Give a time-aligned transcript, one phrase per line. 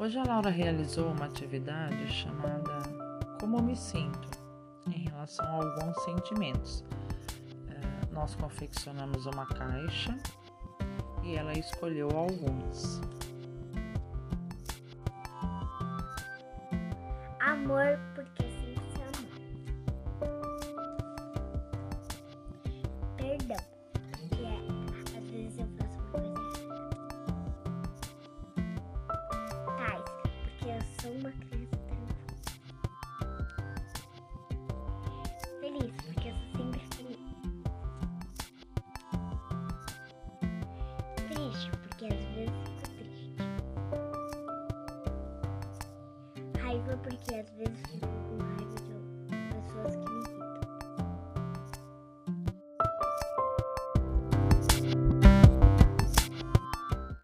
[0.00, 2.78] Hoje a Laura realizou uma atividade chamada
[3.38, 4.30] Como me sinto
[4.86, 6.82] em relação a alguns sentimentos.
[7.68, 10.18] É, nós confeccionamos uma caixa
[11.22, 13.02] e ela escolheu alguns.
[17.38, 18.49] Amor, porque
[35.80, 37.18] Feliz, porque eu sou sempre feliz.
[41.16, 43.34] Triste, porque às vezes fico triste.
[46.60, 48.29] Raiva, porque às vezes fico